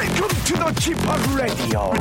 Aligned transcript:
Welcome 0.00 0.28
to 0.28 0.54
the 0.54 0.72
Chip 0.80 0.96
Radio. 1.36 1.92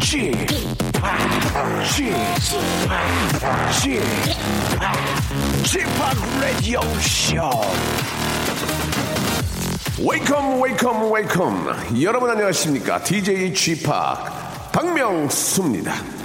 Chip, 0.00 0.32
Chip, 3.82 4.02
Chip 5.62 6.40
Radio 6.40 6.80
Show. 7.00 7.52
Welcome, 9.98 10.58
welcome, 10.58 11.10
welcome. 11.10 12.02
여러분 12.02 12.30
안녕하십니까? 12.30 13.02
DJ 13.02 13.52
Chip 13.52 13.86
박명수입니다. 14.72 16.15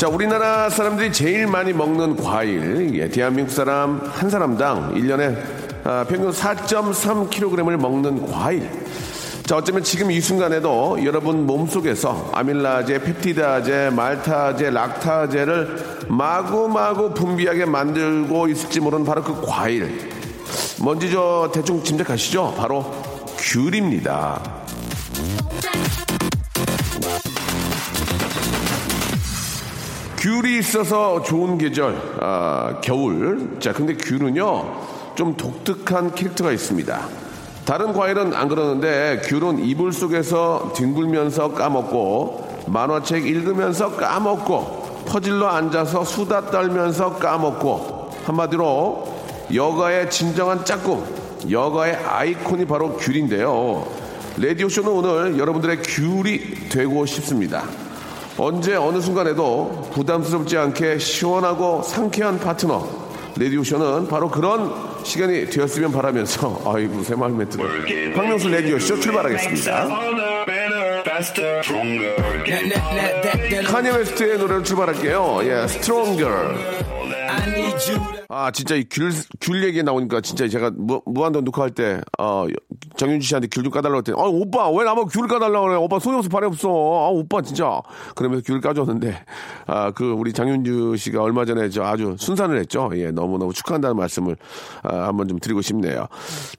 자, 0.00 0.08
우리나라 0.08 0.70
사람들이 0.70 1.12
제일 1.12 1.46
많이 1.46 1.74
먹는 1.74 2.16
과일. 2.16 2.94
예, 2.94 3.10
대한민국 3.10 3.52
사람 3.52 4.00
한 4.02 4.30
사람당 4.30 4.94
1년에 4.94 5.36
아, 5.84 6.06
평균 6.08 6.30
4.3kg을 6.30 7.76
먹는 7.76 8.26
과일. 8.32 8.66
자, 9.42 9.58
어쩌면 9.58 9.82
지금 9.82 10.10
이 10.10 10.18
순간에도 10.18 10.98
여러분 11.04 11.44
몸속에서 11.44 12.30
아밀라제, 12.32 13.02
펩티다제, 13.02 13.90
말타제, 13.90 14.70
락타제를 14.70 16.06
마구마구 16.08 17.12
분비하게 17.12 17.66
만들고 17.66 18.48
있을지 18.48 18.80
모르는 18.80 19.04
바로 19.04 19.22
그 19.22 19.42
과일. 19.44 20.08
뭔지 20.78 21.10
저 21.10 21.50
대충 21.52 21.84
짐작하시죠? 21.84 22.54
바로 22.56 22.90
귤입니다. 23.36 24.60
귤이 30.20 30.58
있어서 30.58 31.22
좋은 31.22 31.56
계절, 31.56 31.96
아, 32.20 32.78
겨울. 32.82 33.56
자, 33.58 33.72
근데 33.72 33.94
귤은요, 33.94 35.14
좀 35.14 35.34
독특한 35.34 36.14
캐릭터가 36.14 36.52
있습니다. 36.52 37.08
다른 37.64 37.94
과일은 37.94 38.34
안 38.34 38.48
그러는데, 38.48 39.22
귤은 39.24 39.64
이불 39.64 39.94
속에서 39.94 40.74
뒹굴면서 40.76 41.54
까먹고, 41.54 42.66
만화책 42.66 43.26
읽으면서 43.26 43.96
까먹고, 43.96 45.04
퍼질러 45.06 45.46
앉아서 45.46 46.04
수다 46.04 46.50
떨면서 46.50 47.14
까먹고, 47.16 48.10
한마디로, 48.26 49.08
여가의 49.54 50.10
진정한 50.10 50.66
짝꿍, 50.66 51.02
여가의 51.50 51.96
아이콘이 51.96 52.66
바로 52.66 52.94
귤인데요. 52.98 53.86
라디오쇼는 54.36 54.90
오늘 54.90 55.38
여러분들의 55.38 55.78
귤이 55.82 56.68
되고 56.68 57.06
싶습니다. 57.06 57.64
언제 58.42 58.74
어느 58.74 59.02
순간에도 59.02 59.90
부담스럽지 59.92 60.56
않게 60.56 60.96
시원하고 60.96 61.82
상쾌한 61.82 62.40
파트너 62.40 62.88
레디오쇼는 63.36 64.08
바로 64.08 64.30
그런 64.30 64.72
시간이 65.04 65.50
되었으면 65.50 65.92
바라면서 65.92 66.62
아이고 66.64 67.02
새말 67.02 67.32
멘트 67.32 67.58
박명수 68.14 68.48
레디오쇼 68.48 68.98
출발하겠습니다. 69.00 69.88
Kanye 73.66 73.90
West의 73.90 74.38
노래로 74.38 74.62
출발할게요. 74.62 75.40
예, 75.42 75.68
Stronger 75.68 76.99
아 78.28 78.50
진짜 78.50 78.74
이귤귤 78.76 79.64
얘기 79.64 79.82
나오니까 79.82 80.20
진짜 80.20 80.46
제가 80.46 80.70
무, 80.74 81.00
무한도 81.04 81.40
녹화할 81.40 81.70
때 81.70 82.00
어, 82.18 82.46
정윤주 82.96 83.26
씨한테 83.26 83.48
귤 83.48 83.62
좀 83.64 83.70
까달라고 83.72 83.98
했더니 83.98 84.20
아 84.20 84.24
오빠 84.26 84.70
왜 84.70 84.84
나만 84.84 85.06
귤을 85.06 85.28
까달라고 85.28 85.66
그래? 85.66 85.76
오빠 85.76 85.98
손이 85.98 86.16
없어 86.16 86.28
발이 86.28 86.46
없어. 86.46 86.68
아 86.68 87.08
오빠 87.10 87.42
진짜. 87.42 87.80
그러면서 88.14 88.42
귤을 88.46 88.60
까줬는데 88.60 89.24
아 89.66 89.90
그 89.94 90.12
우리 90.12 90.32
장윤주 90.32 90.96
씨가 90.96 91.22
얼마 91.22 91.44
전에 91.44 91.68
저 91.70 91.82
아주 91.82 92.14
순산을 92.18 92.58
했죠. 92.60 92.90
예 92.94 93.10
너무너무 93.10 93.52
축하한다는 93.52 93.96
말씀을 93.96 94.36
아, 94.82 95.06
한번 95.08 95.26
좀 95.28 95.38
드리고 95.40 95.60
싶네요. 95.62 96.06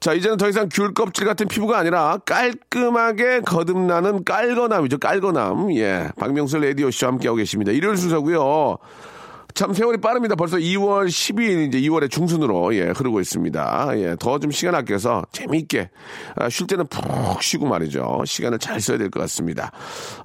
자 0.00 0.12
이제는 0.12 0.36
더 0.36 0.48
이상 0.48 0.68
귤 0.70 0.92
껍질 0.94 1.26
같은 1.26 1.48
피부가 1.48 1.78
아니라 1.78 2.18
깔끔하게 2.26 3.40
거듭나는 3.40 4.24
깔거남이죠 4.24 4.98
깔거남. 4.98 5.74
예 5.76 6.08
박명수 6.18 6.58
레디오 6.58 6.90
씨와 6.90 7.12
함께하고 7.12 7.36
계십니다. 7.36 7.72
일요일 7.72 7.96
순서고요 7.96 8.76
참 9.54 9.72
세월이 9.74 9.98
빠릅니다. 9.98 10.34
벌써 10.34 10.56
2월 10.56 11.06
12일 11.08 11.68
이제 11.68 11.80
2월의 11.80 12.10
중순으로 12.10 12.74
예 12.74 12.84
흐르고 12.90 13.20
있습니다. 13.20 13.90
예, 13.96 14.16
더 14.18 14.38
좀 14.42 14.50
시간 14.50 14.74
아껴서 14.74 15.22
재미있게 15.30 15.90
아, 16.36 16.48
쉴 16.48 16.66
때는 16.66 16.86
푹 16.88 17.40
쉬고 17.42 17.66
말이죠. 17.66 18.22
시간을 18.26 18.58
잘 18.58 18.80
써야 18.80 18.98
될 18.98 19.10
것 19.10 19.20
같습니다. 19.20 19.70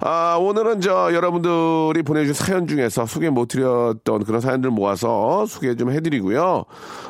아, 0.00 0.36
오늘은 0.40 0.80
저 0.80 1.12
여러분들이 1.14 2.02
보내주신 2.02 2.34
사연 2.46 2.66
중에서 2.66 3.06
소개 3.06 3.28
못 3.30 3.46
드렸던 3.48 4.24
그런 4.24 4.40
사연들 4.40 4.70
모아서 4.70 5.46
소개 5.46 5.76
좀 5.76 5.90
해드리고요. 5.92 6.64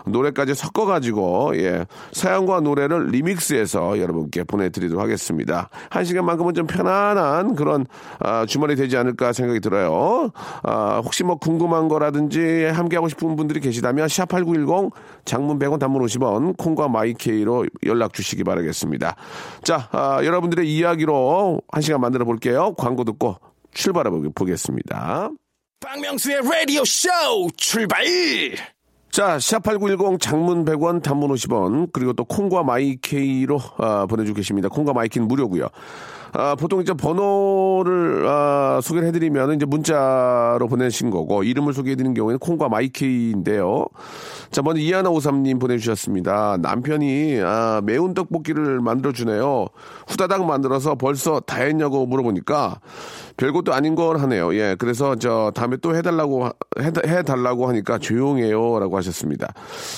노래까지 0.07 0.55
섞어가지고 0.55 1.53
예 1.57 1.87
사연과 2.13 2.61
노래를 2.61 3.07
리믹스해서 3.07 3.99
여러분께 4.01 4.45
보내드리도록 4.45 5.03
하겠습니다. 5.03 5.71
한 5.89 6.05
시간만큼은 6.05 6.55
좀 6.55 6.67
편안한 6.67 7.55
그런 7.55 7.87
아, 8.19 8.45
주말이 8.45 8.75
되지 8.77 8.97
않을까 8.97 9.33
생각이 9.33 9.61
들어요. 9.61 10.31
아, 10.63 11.01
혹시 11.03 11.23
뭐 11.25 11.37
궁금한 11.37 11.89
거라 11.89 12.08
라든지 12.09 12.65
함께하고 12.65 13.09
싶은 13.09 13.37
분들이 13.37 13.61
계시다면 13.61 14.07
샵8910 14.07 14.93
장문 15.27 15.59
100원 15.59 15.79
단문 15.79 16.03
50원 16.07 16.57
콩과 16.57 16.89
마이케이로 16.89 17.67
연락 17.87 18.15
주시기 18.15 18.45
바라겠습니다. 18.45 19.15
자, 19.63 19.89
아, 19.93 20.21
여러분들의 20.25 20.67
이야기로 20.67 21.61
한 21.71 21.83
시간 21.83 22.01
만들어 22.01 22.25
볼게요. 22.25 22.75
광고 22.79 23.05
듣고 23.05 23.37
출발해 23.73 24.11
보겠습니다. 24.35 25.31
박명수의 25.81 26.41
라디오 26.43 26.83
쇼 26.85 27.09
출발! 27.57 28.03
자, 29.11 29.37
샵8910 29.37 30.21
장문 30.21 30.65
100원 30.65 31.03
단문 31.03 31.31
50원 31.31 31.93
그리고 31.93 32.15
또 32.15 32.25
콩과 32.25 32.63
마이케이로 32.63 33.61
아, 33.79 34.07
보내주고 34.07 34.37
계십니다. 34.37 34.69
콩과 34.69 34.95
마이케이는 34.95 35.29
무료고요. 35.29 35.69
아, 36.33 36.55
보통 36.55 36.81
이제 36.81 36.93
번호를 36.93 38.27
아, 38.29 38.81
소개를 38.83 39.09
해드리면 39.09 39.55
이제 39.55 39.65
문자로 39.67 40.67
보내신 40.69 41.11
거고 41.11 41.43
이름을 41.43 41.73
소개해드리는 41.73 42.15
경우에는 42.15 42.39
콩과 42.39 42.69
마이케이인데요. 42.69 43.87
자, 44.51 44.63
먼저 44.63 44.81
이하나 44.81 45.11
오삼님 45.11 45.59
보내주셨습니다. 45.59 46.59
남편이 46.61 47.41
아, 47.43 47.81
매운 47.85 48.15
떡볶이를 48.15 48.81
만들어 48.81 49.13
주네요. 49.13 49.67
후다닥 50.09 50.45
만들어서 50.47 50.95
벌써 50.95 51.41
다 51.41 51.63
했냐고 51.63 52.07
물어보니까 52.07 52.81
별것도 53.39 53.73
아닌 53.73 53.95
걸 53.95 54.19
하네요. 54.19 54.55
예, 54.55 54.77
그래서 54.79 55.17
저 55.17 55.51
다음에 55.55 55.79
또 55.79 55.97
해달라고 55.97 56.47
해, 56.47 56.93
해달라고 57.07 57.69
하니까 57.69 57.99
조용해요라고 57.99 58.97
하셨습니다. 58.99 59.55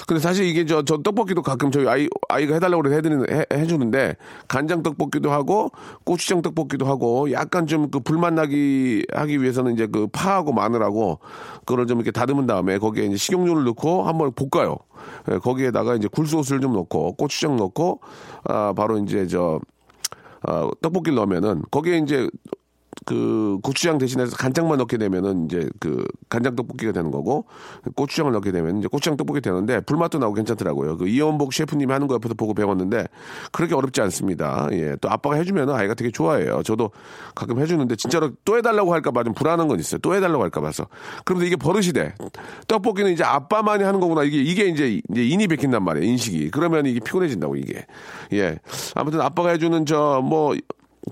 근데 0.07 0.21
사실 0.21 0.47
이게 0.47 0.65
저, 0.65 0.83
저 0.83 0.99
떡볶이도 0.99 1.43
가끔 1.43 1.73
저희 1.73 1.89
아이 1.89 2.09
아이가 2.29 2.55
해달라고 2.55 2.93
해드리는 2.93 3.27
해, 3.33 3.45
해주는데 3.53 4.17
간장 4.47 4.83
떡볶이도 4.85 5.33
하고 5.33 5.71
고추장 6.05 6.43
떡볶이도 6.43 6.87
하고 6.87 7.33
약간 7.33 7.67
좀 7.67 7.81
그 7.91 8.01
불맛 8.01 8.35
나기 8.35 9.05
하기 9.13 9.43
위해서는 9.43 9.73
이제 9.73 9.87
그 9.87 10.07
파하고 10.07 10.53
마늘하고 10.53 11.19
그걸 11.65 11.87
좀 11.87 11.99
이렇게 11.99 12.11
다듬은 12.11 12.47
다음에 12.47 12.79
거기에 12.79 13.07
이제 13.07 13.17
식용유를 13.17 13.65
넣고 13.65 14.05
한번 14.05 14.33
볶아요. 14.33 14.77
예, 15.31 15.39
거기에다가 15.39 15.95
이제 15.95 16.09
굴소스를 16.09 16.61
좀 16.61 16.75
넣고 16.75 17.15
고추장 17.15 17.57
넣고 17.57 18.01
아 18.45 18.73
바로 18.77 18.99
이제 18.99 19.27
저 19.27 19.61
어, 20.47 20.71
떡볶이를 20.81 21.17
넣으면은 21.17 21.63
거기에 21.71 21.99
이제 21.99 22.29
그 23.07 23.59
고추장 23.63 23.99
대신해서 23.99 24.37
간장만 24.37 24.79
넣게 24.79 24.97
되면은 24.97 25.47
이제 25.47 25.69
그 25.81 26.07
간장 26.29 26.57
떡볶이가 26.57 26.93
되는 26.93 27.11
거고 27.11 27.47
고추장을 27.97 28.31
넣게 28.33 28.53
되면 28.53 28.79
이제 28.79 28.89
고추장 28.89 29.17
떡볶이 29.17 29.41
되는데 29.41 29.81
불맛도 29.81 30.19
나고 30.19 30.35
괜찮더라고요. 30.35 30.97
그 30.97 31.09
이원복 31.09 31.53
셰프님이 31.53 31.93
하는 31.93 32.07
거 32.07 32.15
옆에서 32.15 32.35
보고 32.35 32.55
배웠는데 32.55 33.07
그렇게 33.53 33.75
어렵지 33.75 34.01
않습니다. 34.03 34.69
예, 34.73 34.97
또 35.01 35.11
아빠가 35.11 35.37
해주면 35.37 35.71
아이가 35.71 35.95
되게 35.95 36.11
좋아해요. 36.11 36.63
저도 36.63 36.91
가끔 37.35 37.61
해주는데 37.61 37.97
진짜로 37.97 38.31
또 38.45 38.57
해달라고 38.57 38.93
할까봐 38.93 39.25
좀 39.25 39.35
불안한 39.35 39.69
건 39.69 39.79
있어요. 39.81 39.99
또 40.01 40.15
해달라고 40.15 40.43
할까봐서. 40.45 40.87
그런데 41.25 41.47
이게 41.47 41.57
버릇이 41.57 41.93
돼. 41.93 42.15
떡볶이는 42.69 43.13
이제 43.13 43.25
아빠만이 43.25 43.83
하는 43.83 44.01
거구나. 44.01 44.23
이게 44.23 44.39
이게 44.39 44.67
이제 44.67 45.01
인이 45.15 45.49
베낀단 45.49 45.83
말이에요. 45.83 46.09
인식이. 46.09 46.51
그러면 46.51 46.87
이게 46.87 47.01
피곤해진다고 47.01 47.57
이게. 47.57 47.85
예. 48.33 48.59
아무튼 48.95 49.21
아빠가 49.21 49.51
해주는 49.51 49.87
저 49.87 50.21
뭐 50.21 50.55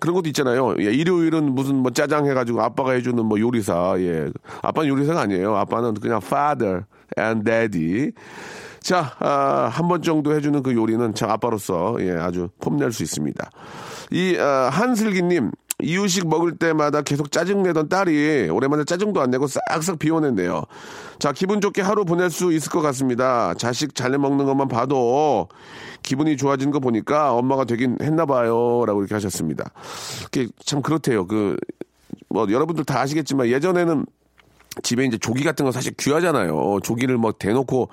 그런 0.00 0.14
것도 0.14 0.28
있잖아요. 0.28 0.74
예, 0.80 0.84
일요일은 0.92 1.54
무슨 1.54 1.76
뭐 1.76 1.90
짜장 1.92 2.26
해가지고 2.26 2.60
아빠가 2.62 2.92
해주는 2.92 3.24
뭐 3.24 3.40
요리사. 3.40 3.94
예. 3.98 4.28
아빠는 4.62 4.88
요리사가 4.90 5.22
아니에요. 5.22 5.56
아빠는 5.56 5.94
그냥 5.94 6.18
father 6.22 6.84
and 7.18 7.44
daddy. 7.44 8.12
자, 8.80 9.14
아, 9.18 9.68
한 9.72 9.88
번 9.88 10.02
정도 10.02 10.34
해주는 10.34 10.62
그 10.62 10.74
요리는 10.74 11.14
참 11.14 11.30
아빠로서 11.30 11.96
예, 12.00 12.12
아주 12.12 12.48
폼낼 12.60 12.92
수 12.92 13.02
있습니다. 13.02 13.50
이 14.12 14.36
아, 14.38 14.68
한슬기님 14.70 15.50
이유식 15.80 16.28
먹을 16.28 16.56
때마다 16.56 17.02
계속 17.02 17.30
짜증내던 17.30 17.88
딸이 17.88 18.48
오랜만에 18.50 18.84
짜증도 18.84 19.20
안 19.20 19.30
내고 19.30 19.46
싹싹 19.46 19.98
비워낸대요. 20.00 20.64
자, 21.20 21.32
기분 21.32 21.60
좋게 21.60 21.82
하루 21.82 22.04
보낼 22.04 22.30
수 22.30 22.52
있을 22.52 22.70
것 22.70 22.80
같습니다. 22.80 23.54
자식 23.54 23.94
잘 23.94 24.10
먹는 24.10 24.44
것만 24.44 24.66
봐도 24.66 25.48
기분이 26.02 26.36
좋아지는 26.36 26.72
거 26.72 26.80
보니까 26.80 27.32
엄마가 27.32 27.64
되긴 27.64 27.96
했나 28.02 28.26
봐요. 28.26 28.84
라고 28.86 29.00
이렇게 29.00 29.14
하셨습니다. 29.14 29.70
참 30.64 30.82
그렇대요. 30.82 31.26
그, 31.26 31.56
뭐, 32.28 32.50
여러분들 32.50 32.84
다 32.84 33.00
아시겠지만 33.00 33.46
예전에는 33.48 34.04
집에 34.82 35.04
이제 35.04 35.16
조기 35.16 35.44
같은 35.44 35.64
거 35.64 35.72
사실 35.72 35.92
귀하잖아요. 35.96 36.80
조기를 36.82 37.18
뭐 37.18 37.32
대놓고 37.32 37.88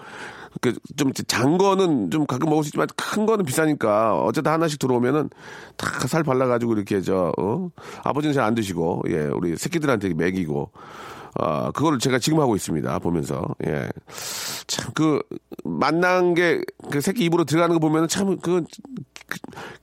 그좀 0.62 1.12
장 1.28 1.58
거는 1.58 2.12
좀 2.12 2.26
가끔 2.26 2.50
먹을 2.50 2.64
수 2.64 2.70
있지만 2.70 2.88
큰 2.96 3.26
거는 3.26 3.46
비싸니까 3.46 4.18
어쨌든 4.20 4.52
하나씩 4.52 4.80
들어오면은 4.80 5.30
다 5.78 6.08
살 6.08 6.24
발라가지고 6.24 6.74
이렇게 6.74 7.02
저 7.02 7.34
어? 7.38 7.70
아버지는 8.04 8.34
잘 8.34 8.46
안 8.46 8.54
드시고 8.56 9.04
예 9.10 9.26
우리 9.34 9.56
새끼들한테 9.58 10.14
먹이고 10.14 10.72
아, 11.38 11.72
그거를 11.72 12.00
제가 12.00 12.18
지금 12.20 12.40
하고 12.40 12.56
있습니다. 12.56 13.00
보면서. 13.00 13.44
예. 13.68 13.90
참, 14.68 14.92
그, 14.94 15.20
만난 15.66 16.34
게, 16.34 16.62
그 16.90 17.02
새끼 17.02 17.26
입으로 17.26 17.44
들어가는 17.44 17.74
거 17.76 17.80
보면 17.80 18.08
참, 18.08 18.38
그, 18.38 18.64
그 18.64 19.15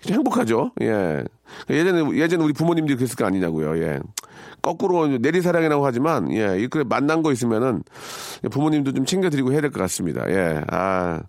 행복하죠. 0.09 0.73
예. 0.83 1.23
예전에, 1.71 2.17
예전에 2.19 2.43
우리 2.45 2.53
부모님들이 2.53 2.97
그랬을 2.97 3.17
거 3.17 3.25
아니냐고요. 3.27 3.77
예. 3.83 4.01
거꾸로 4.63 5.07
내리사랑이라고 5.19 5.85
하지만, 5.85 6.33
예. 6.33 6.57
이렇게 6.59 6.85
만난 6.85 7.23
거 7.23 7.33
있으면은 7.33 7.83
부모님도 8.51 8.93
좀 8.93 9.05
챙겨드리고 9.05 9.53
해야 9.53 9.61
될 9.61 9.71
것 9.71 9.81
같습니다. 9.81 10.29
예. 10.31 10.63
아. 10.71 11.21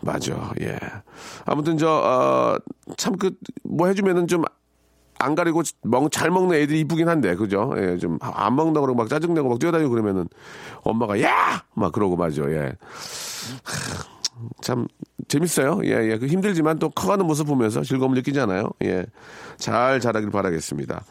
맞아, 0.00 0.52
예. 0.60 0.78
아무튼 1.44 1.76
저, 1.76 1.88
어, 1.90 2.56
참 2.96 3.16
그, 3.16 3.32
뭐 3.64 3.88
해주면은 3.88 4.26
좀 4.28 4.44
안 5.20 5.34
가리고 5.34 5.62
먹, 5.82 6.12
잘 6.12 6.30
먹는 6.30 6.56
애들이 6.56 6.78
이쁘긴 6.78 7.08
한데, 7.08 7.34
그죠? 7.34 7.74
예, 7.76 7.98
좀 7.98 8.18
안 8.20 8.54
먹는다고 8.54 8.86
그러고 8.86 8.96
막 9.02 9.08
짜증내고 9.08 9.48
막 9.48 9.58
뛰어다니고 9.58 9.90
그러면은 9.90 10.28
엄마가 10.84 11.20
야! 11.22 11.64
막 11.74 11.90
그러고 11.90 12.14
맞아, 12.14 12.42
예. 12.48 12.72
참 14.62 14.86
재밌어요. 15.28 15.80
예, 15.84 16.10
예. 16.10 16.18
그 16.18 16.26
힘들지만 16.26 16.78
또 16.78 16.90
커가는 16.90 17.26
모습 17.26 17.46
보면서 17.46 17.82
즐거움을 17.82 18.16
느끼잖아요. 18.16 18.70
예. 18.84 19.06
잘 19.56 20.00
자라길 20.00 20.30
바라겠습니다. 20.30 21.04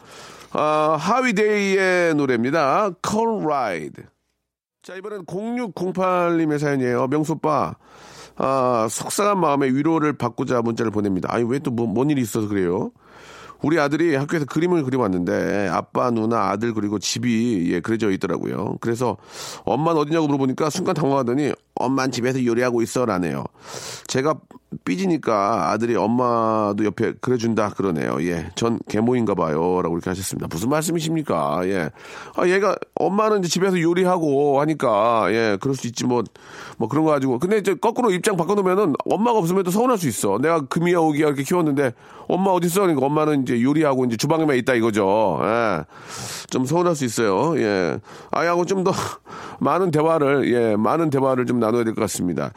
아, 0.52 0.96
하위데이의 0.98 2.14
노래입니다. 2.14 2.90
Cold 3.06 3.44
Ride. 3.44 4.04
자, 4.82 4.94
이번엔 4.94 5.26
0608님의 5.26 6.58
사연이에요. 6.58 7.06
명소빠. 7.08 7.74
아, 8.36 8.86
속상한 8.88 9.38
마음에 9.40 9.68
위로를 9.68 10.12
받고자 10.14 10.62
문자를 10.62 10.90
보냅니다. 10.90 11.28
아니, 11.32 11.44
왜 11.44 11.58
또 11.58 11.70
뭐, 11.70 11.86
뭔 11.86 12.08
일이 12.10 12.22
있어서 12.22 12.48
그래요? 12.48 12.92
우리 13.60 13.80
아들이 13.80 14.14
학교에서 14.14 14.46
그림을 14.46 14.84
그려왔는데 14.84 15.68
아빠, 15.72 16.10
누나, 16.10 16.50
아들 16.50 16.72
그리고 16.72 17.00
집이 17.00 17.72
예, 17.72 17.80
그려져 17.80 18.10
있더라고요. 18.12 18.76
그래서 18.80 19.16
엄마는 19.64 20.00
어디냐고 20.00 20.28
물어보니까 20.28 20.70
순간 20.70 20.94
당황하더니 20.94 21.52
엄만 21.78 22.10
집에서 22.10 22.44
요리하고 22.44 22.82
있어라네요. 22.82 23.44
제가 24.06 24.34
삐지니까 24.84 25.70
아들이 25.70 25.96
엄마도 25.96 26.84
옆에 26.84 27.14
그려준다 27.20 27.70
그러네요. 27.70 28.18
예, 28.22 28.50
전 28.54 28.78
계모인가 28.88 29.34
봐요라고 29.34 29.96
이렇게 29.96 30.10
하셨습니다. 30.10 30.46
무슨 30.50 30.68
말씀이십니까? 30.68 31.60
예, 31.64 31.90
아 32.36 32.46
얘가 32.48 32.76
엄마는 32.94 33.38
이제 33.38 33.48
집에서 33.48 33.80
요리하고 33.80 34.60
하니까 34.60 35.28
예, 35.32 35.56
그럴 35.60 35.74
수 35.74 35.86
있지 35.86 36.04
뭐뭐 36.04 36.24
뭐 36.76 36.88
그런 36.88 37.04
거 37.04 37.12
가지고 37.12 37.38
근데 37.38 37.56
이제 37.58 37.74
거꾸로 37.74 38.10
입장 38.10 38.36
바꿔놓으면은 38.36 38.94
엄마가 39.08 39.38
없으면 39.38 39.62
또 39.64 39.70
서운할 39.70 39.96
수 39.96 40.06
있어. 40.08 40.38
내가 40.38 40.60
금이야 40.60 40.98
오기야 40.98 41.28
이렇게 41.28 41.44
키웠는데 41.44 41.92
엄마 42.28 42.50
어디 42.50 42.66
있어? 42.66 42.82
그러니까 42.82 43.06
엄마는 43.06 43.42
이제 43.42 43.62
요리하고 43.62 44.04
이제 44.04 44.16
주방에만 44.18 44.56
있다 44.56 44.74
이거죠. 44.74 45.40
예, 45.44 45.84
좀 46.50 46.66
서운할 46.66 46.94
수 46.94 47.04
있어요. 47.06 47.58
예, 47.58 47.98
아이하고 48.30 48.64
좀 48.66 48.84
더 48.84 48.92
많은 49.60 49.90
대화를 49.90 50.52
예, 50.52 50.76
많은 50.76 51.08
대화를 51.10 51.46
좀 51.46 51.58
나 51.58 51.67
눠야 51.70 51.84
될 51.84 51.94
것 51.94 52.00
같습니다. 52.02 52.52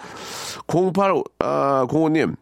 08 0.67 1.23
아, 1.39 1.85
05님 1.89 2.35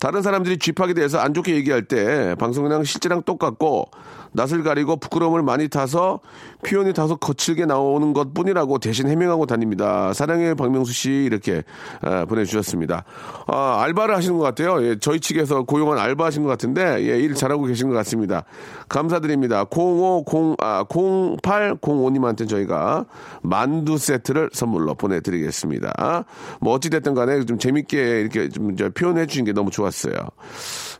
다른 0.00 0.22
사람들이 0.22 0.58
쥐파에 0.58 0.94
대해서 0.94 1.18
안 1.18 1.34
좋게 1.34 1.54
얘기할 1.56 1.82
때 1.82 2.34
방송이랑 2.38 2.84
실제랑 2.84 3.22
똑같고 3.22 3.90
낯을 4.32 4.62
가리고 4.62 4.96
부끄러움을 4.96 5.42
많이 5.42 5.68
타서 5.68 6.20
표현이 6.64 6.92
다소 6.92 7.16
거칠게 7.16 7.66
나오는 7.66 8.12
것 8.12 8.32
뿐이라고 8.32 8.78
대신 8.78 9.08
해명하고 9.08 9.46
다닙니다. 9.46 10.12
사랑의 10.12 10.54
박명수 10.54 10.92
씨 10.92 11.10
이렇게 11.10 11.64
아, 12.00 12.24
보내주셨습니다. 12.26 13.04
아, 13.46 13.80
알바를 13.82 14.14
하시는 14.14 14.38
것 14.38 14.44
같아요. 14.44 14.82
예, 14.84 14.96
저희 14.98 15.20
측에서 15.20 15.62
고용한 15.64 15.98
알바 15.98 16.26
하신 16.26 16.44
것 16.44 16.48
같은데 16.48 17.02
예, 17.08 17.18
일 17.18 17.34
잘하고 17.34 17.64
계신 17.64 17.88
것 17.88 17.94
같습니다. 17.96 18.44
감사드립니다. 18.88 19.64
050, 19.64 20.56
아, 20.62 20.84
0805님한테 20.84 22.48
저희가 22.48 23.06
만두 23.42 23.98
세트를 23.98 24.50
선물로 24.52 24.94
보내드리겠습니다. 24.94 26.24
뭐 26.60 26.74
어찌됐든 26.74 27.14
간에 27.14 27.44
좀 27.44 27.58
재밌게 27.58 28.20
이렇게 28.20 28.48
좀 28.48 28.76
표현해 28.94 29.26
주신 29.26 29.44
게 29.44 29.52
너무 29.52 29.70
좋았 29.70 29.89
어요. 30.08 30.28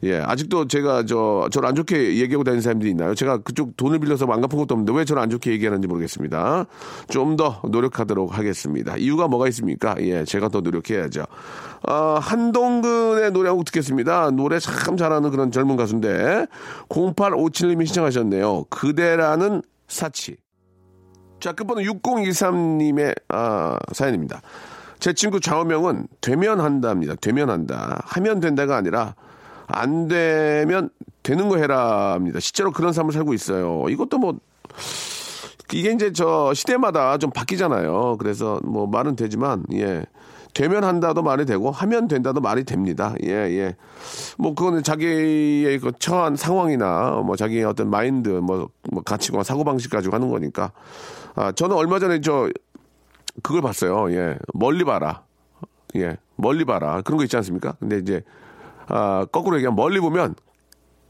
예, 0.03 0.19
아직도 0.19 0.67
제가 0.69 1.05
저, 1.05 1.49
저를 1.53 1.69
안 1.69 1.75
좋게 1.75 2.17
얘기하고 2.19 2.43
다니는 2.45 2.63
사람들이 2.63 2.91
있나요? 2.91 3.15
제가 3.15 3.39
그쪽 3.39 3.77
돈을 3.77 3.99
빌려서 3.99 4.27
안 4.27 4.41
갚은 4.41 4.59
것도 4.59 4.75
없는데 4.75 4.93
왜 4.93 5.05
저를 5.05 5.23
안 5.23 5.31
좋게 5.31 5.51
얘기하는지 5.53 5.87
모르겠습니다. 5.89 6.67
좀 7.09 7.37
더 7.37 7.61
노력하도록 7.71 8.37
하겠습니다. 8.37 8.97
이유가 8.97 9.29
뭐가 9.29 9.47
있습니까? 9.49 9.95
예, 10.01 10.25
제가 10.25 10.49
더 10.49 10.61
노력해야죠. 10.61 11.25
어, 11.89 11.95
한동근의 12.21 13.31
노래 13.33 13.49
한 13.49 13.57
곡 13.57 13.65
듣겠습니다. 13.67 14.31
노래 14.33 14.59
참 14.59 14.97
잘하는 14.97 15.31
그런 15.31 15.51
젊은 15.53 15.77
가수인데 15.77 16.47
0857님이 16.89 17.87
신청하셨네요. 17.87 18.65
그대라는 18.71 19.63
사치. 19.89 20.37
자, 21.41 21.53
끝번호 21.53 21.81
6023님의 21.83 23.15
아, 23.29 23.79
사연입니다. 23.93 24.43
제 25.01 25.13
친구 25.13 25.41
좌우명은 25.41 26.07
되면 26.21 26.61
한다입니다. 26.61 27.15
되면 27.17 27.51
한다. 27.51 28.03
하면 28.05 28.41
된다가 28.41 28.77
아니라 28.77 29.15
안 29.67 30.09
되면 30.09 30.91
되는 31.23 31.49
거 31.49 31.57
해라입니다. 31.57 32.41
실제로 32.41 32.71
그런 32.71 32.93
삶을 32.93 33.13
살고 33.13 33.35
있어요. 33.35 33.89
이것도 33.89 34.19
뭐 34.19 34.39
이게 35.73 35.93
이제 35.93 36.13
저 36.13 36.53
시대마다 36.55 37.19
좀 37.19 37.31
바뀌잖아요. 37.31 38.17
그래서 38.19 38.61
뭐 38.65 38.87
말은 38.87 39.17
되지만 39.17 39.65
예. 39.73 40.05
되면 40.53 40.83
한다도 40.83 41.23
말이 41.23 41.47
되고 41.47 41.71
하면 41.71 42.09
된다도 42.09 42.41
말이 42.41 42.65
됩니다. 42.65 43.15
예, 43.23 43.31
예. 43.31 43.77
뭐 44.37 44.55
그거는 44.55 44.83
자기의 44.83 45.79
그 45.79 45.93
처한 45.99 46.35
상황이나 46.35 47.23
뭐 47.25 47.37
자기의 47.37 47.65
어떤 47.65 47.89
마인드 47.89 48.29
뭐, 48.29 48.69
뭐 48.91 49.03
가치관 49.03 49.45
사고 49.45 49.65
방식 49.65 49.91
가지고 49.91 50.17
하는 50.17 50.29
거니까. 50.29 50.73
아, 51.37 51.53
저는 51.53 51.77
얼마 51.77 52.01
전에 52.01 52.21
저 52.21 52.51
그걸 53.43 53.63
봤어요. 53.63 54.13
예. 54.13 54.37
멀리 54.55 54.85
봐라. 54.85 55.23
예. 55.97 56.17
멀리 56.37 56.65
봐라. 56.65 57.01
그런 57.03 57.19
거 57.19 57.25
있지 57.25 57.37
않습니까? 57.37 57.73
근데 57.81 57.99
이제 57.99 58.23
아, 58.87 59.27
거꾸로 59.31 59.57
얘기하면 59.57 59.77
멀리 59.77 60.01
보면 60.01 60.35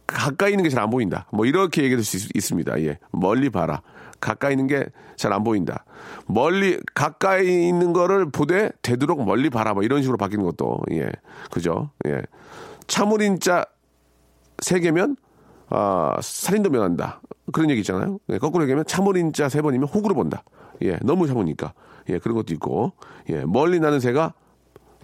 가까이 0.07 0.51
있는 0.53 0.65
게 0.65 0.71
잘 0.71 0.83
안 0.83 0.91
보인다. 0.91 1.27
뭐 1.33 1.47
이렇게 1.47 1.83
얘기할 1.85 2.03
수 2.03 2.17
있, 2.35 2.41
습니다 2.41 2.81
예. 2.83 2.99
멀리 3.13 3.49
봐라. 3.51 3.83
가까이 4.21 4.53
있는 4.53 4.67
게 4.67 4.87
잘 5.17 5.33
안 5.33 5.45
보인다. 5.45 5.85
멀리 6.27 6.81
가까이 6.95 7.69
있는 7.69 7.93
거를 7.93 8.31
보되 8.31 8.71
되도록 8.83 9.25
멀리 9.25 9.51
봐라. 9.51 9.75
뭐 9.75 9.83
이런 9.83 10.03
식으로 10.03 10.17
바뀌는 10.19 10.45
것도 10.45 10.81
예. 10.93 11.11
그죠? 11.51 11.91
예. 12.07 12.23
참을인자 12.87 13.65
세 14.59 14.81
개면 14.81 15.17
아, 15.69 16.17
살인도 16.21 16.71
면한다. 16.71 17.21
그런 17.53 17.71
얘기 17.71 17.81
있잖아요. 17.81 18.19
예, 18.31 18.39
거꾸로 18.39 18.65
얘기하면 18.65 18.85
참을인자 18.87 19.49
세 19.49 19.63
번이면 19.63 19.89
호구로 19.89 20.15
본다. 20.15 20.43
예, 20.83 20.99
너무 21.03 21.27
참으니까. 21.27 21.73
예, 22.09 22.19
그런 22.19 22.37
것도 22.37 22.55
있고. 22.55 22.93
예, 23.29 23.45
멀리 23.45 23.81
나는 23.81 24.01
새가 24.01 24.35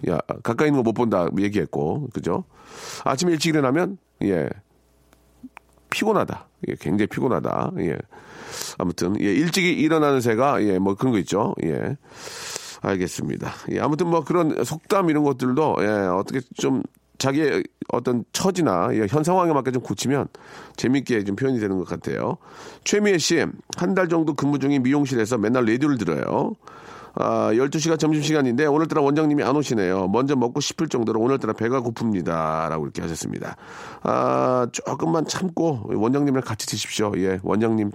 야, 0.09 0.19
가까이 0.43 0.69
있는 0.69 0.83
거 0.83 0.89
못 0.89 0.93
본다 0.93 1.29
얘기했고. 1.39 2.09
그죠? 2.13 2.45
아침에 3.05 3.33
일찍 3.33 3.51
일어나면 3.51 3.99
예. 4.23 4.49
피곤하다. 5.91 6.49
예, 6.69 6.75
굉장히 6.81 7.07
피곤하다. 7.07 7.73
예. 7.79 7.97
아무튼 8.79 9.19
예, 9.21 9.25
일찍 9.33 9.65
일어나는 9.65 10.21
새가 10.21 10.63
예, 10.65 10.79
뭐 10.79 10.95
그런 10.95 11.13
거 11.13 11.19
있죠. 11.19 11.55
예. 11.65 11.97
알겠습니다. 12.83 13.51
예, 13.73 13.81
아무튼 13.81 14.09
뭐 14.09 14.23
그런 14.25 14.65
속담 14.65 15.11
이런 15.11 15.25
것들도 15.25 15.77
예, 15.81 15.87
어떻게 15.87 16.41
좀 16.57 16.83
자기의 17.19 17.65
어떤 17.89 18.25
처지나 18.33 18.89
예, 18.95 19.07
현 19.09 19.23
상황에 19.25 19.53
맞게 19.53 19.71
좀 19.71 19.83
고치면 19.83 20.29
재밌게 20.77 21.25
좀 21.25 21.37
표현이 21.37 21.59
되는 21.61 21.79
것 21.79 21.87
같아요. 21.89 22.37
최미애 22.85 23.19
씨, 23.19 23.45
한 23.77 23.95
달 23.95 24.09
정도 24.09 24.35
근무 24.35 24.59
중인 24.59 24.83
미용실에서 24.83 25.39
맨날 25.39 25.65
라디오를 25.65 25.97
들어요. 25.99 26.55
아, 27.19 27.51
12시가 27.53 27.99
점심시간인데 27.99 28.67
오늘따라 28.67 29.03
원장님이 29.03 29.43
안 29.43 29.57
오시네요. 29.57 30.09
먼저 30.09 30.37
먹고 30.37 30.61
싶을 30.61 30.89
정도로 30.89 31.21
오늘따라 31.21 31.53
배가 31.55 31.81
고픕니다. 31.81 32.69
라고 32.69 32.85
이렇게 32.85 33.03
하셨습니다. 33.03 33.57
아, 34.03 34.67
조금만 34.73 35.27
참고 35.27 35.81
원장님이랑 35.93 36.43
같이 36.45 36.67
드십시오. 36.67 37.13
예, 37.17 37.41
원장님, 37.43 37.91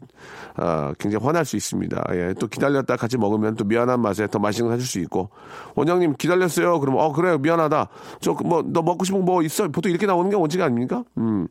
아, 0.55 0.93
굉장히 0.99 1.23
화날 1.25 1.45
수 1.45 1.55
있습니다. 1.55 2.03
예, 2.13 2.33
또 2.39 2.47
기다렸다 2.47 2.95
같이 2.97 3.17
먹으면 3.17 3.55
또 3.55 3.63
미안한 3.63 4.01
맛에 4.01 4.27
더 4.27 4.39
맛있는 4.39 4.69
거 4.69 4.75
사줄 4.75 4.87
수 4.87 4.99
있고. 4.99 5.29
원장님 5.75 6.15
기다렸어요. 6.17 6.79
그러면, 6.79 7.01
어, 7.01 7.11
그래요. 7.13 7.37
미안하다. 7.37 7.87
저, 8.21 8.33
뭐, 8.43 8.63
너 8.65 8.81
먹고 8.81 9.05
싶은 9.05 9.19
거 9.19 9.31
뭐 9.31 9.43
있어? 9.43 9.67
보통 9.67 9.91
이렇게 9.91 10.07
나오는 10.07 10.29
게 10.31 10.35
원칙 10.35 10.59
아닙니까? 10.61 11.03
음, 11.17 11.47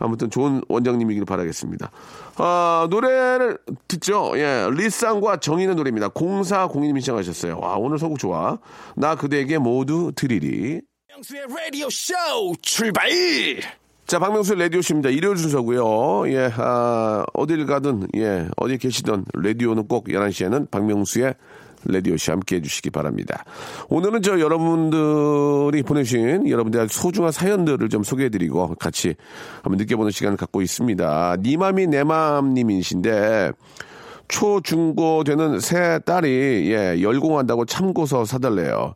아무튼 0.00 0.28
좋은 0.28 0.60
원장님이길 0.68 1.24
바라겠습니다. 1.24 1.90
아, 2.36 2.88
노래를 2.90 3.58
듣죠. 3.86 4.32
예, 4.34 4.68
리쌍과 4.72 5.36
정인의 5.38 5.76
노래입니다. 5.76 6.08
0402님이 6.08 7.00
시 7.00 7.11
청하셨어요. 7.12 7.58
와, 7.60 7.76
오늘 7.76 7.98
선곡 7.98 8.18
좋아. 8.18 8.58
나 8.96 9.14
그대에게 9.14 9.58
모두 9.58 10.12
드리리. 10.14 10.80
박명수의 11.08 11.42
라디오 11.48 11.90
쇼 11.90 12.14
출발! 12.62 13.10
자, 14.06 14.18
박명수 14.18 14.54
라디오쇼입니다. 14.54 15.10
일요일 15.10 15.36
순서고요 15.36 16.30
예, 16.32 16.50
아, 16.56 17.24
어딜 17.34 17.66
가든, 17.66 18.08
예, 18.16 18.48
어디 18.56 18.76
계시든, 18.78 19.24
라디오는 19.34 19.86
꼭 19.86 20.06
11시에는 20.08 20.70
박명수의 20.70 21.34
라디오쇼 21.84 22.32
함께 22.32 22.56
해주시기 22.56 22.90
바랍니다. 22.90 23.44
오늘은 23.88 24.22
저 24.22 24.38
여러분들이 24.38 25.82
보내주신 25.82 26.48
여러분들의 26.48 26.88
소중한 26.88 27.32
사연들을 27.32 27.88
좀 27.88 28.02
소개해드리고 28.02 28.74
같이 28.76 29.14
한번 29.62 29.78
느껴보는 29.78 30.10
시간을 30.10 30.36
갖고 30.36 30.62
있습니다. 30.62 31.36
니맘이 31.40 31.86
내 31.86 32.04
맘님이신데, 32.04 33.52
초, 34.32 34.60
중 34.62 34.94
고 34.96 35.24
되는 35.24 35.60
새 35.60 35.98
딸이, 36.06 36.72
예, 36.72 37.02
열공한다고 37.02 37.66
참고서 37.66 38.24
사달래요. 38.24 38.94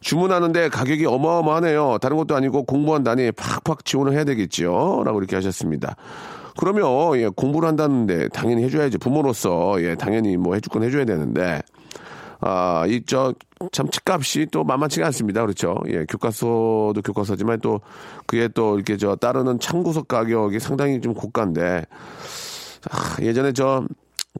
주문하는데 0.00 0.68
가격이 0.68 1.04
어마어마하네요. 1.04 1.98
다른 2.00 2.16
것도 2.16 2.36
아니고 2.36 2.62
공부한다니 2.62 3.32
팍팍 3.32 3.84
지원을 3.84 4.12
해야 4.12 4.22
되겠죠. 4.22 5.02
라고 5.04 5.18
이렇게 5.18 5.34
하셨습니다. 5.34 5.96
그러면, 6.56 7.18
예, 7.18 7.28
공부를 7.28 7.68
한다는데 7.68 8.28
당연히 8.28 8.62
해줘야죠. 8.64 8.98
부모로서, 8.98 9.82
예, 9.82 9.96
당연히 9.96 10.36
뭐 10.36 10.54
해줄 10.54 10.70
건 10.70 10.84
해줘야 10.84 11.04
되는데, 11.04 11.60
아, 12.40 12.84
이, 12.86 13.02
저, 13.04 13.34
참, 13.72 13.88
집값이 13.90 14.46
또 14.52 14.62
만만치가 14.62 15.06
않습니다. 15.06 15.42
그렇죠. 15.42 15.76
예, 15.88 16.04
교과서도 16.08 16.94
교과서지만 17.04 17.60
또, 17.60 17.80
그에 18.26 18.46
또 18.48 18.76
이렇게 18.76 18.96
저, 18.96 19.16
따르는 19.16 19.58
참고서 19.58 20.02
가격이 20.02 20.60
상당히 20.60 21.00
좀 21.00 21.14
고가인데, 21.14 21.84
아, 22.90 23.16
예전에 23.22 23.52
저, 23.52 23.84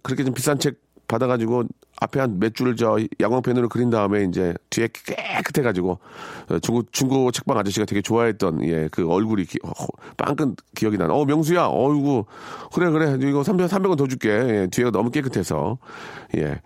그렇게 0.02 0.24
좀 0.24 0.34
비싼 0.34 0.58
책 0.58 0.76
받아가지고 1.08 1.64
앞에 2.00 2.20
한 2.20 2.38
몇 2.38 2.54
줄을 2.54 2.76
저 2.76 2.98
야광펜으로 3.18 3.68
그린 3.70 3.90
다음에 3.90 4.22
이제 4.24 4.54
뒤에 4.70 4.88
깨끗해가지고 4.92 5.98
어, 6.50 6.58
중고 6.60 6.84
중고 6.92 7.30
책방 7.32 7.56
아저씨가 7.58 7.86
되게 7.86 8.02
좋아했던 8.02 8.62
예 8.64 8.88
그 8.92 9.08
얼굴이 9.10 9.44
기, 9.46 9.58
어, 9.64 9.70
빵끈 10.16 10.54
기억이 10.76 10.96
나는. 10.98 11.14
어 11.14 11.24
명수야 11.24 11.66
어이구 11.72 12.24
그래 12.74 12.90
그래. 12.90 13.16
이거 13.28 13.42
300, 13.42 13.68
300원 13.70 13.96
더 13.96 14.06
줄게. 14.06 14.28
예, 14.28 14.68
뒤에가 14.70 14.90
너무 14.90 15.10
깨끗해서. 15.10 15.78
예 16.36 16.60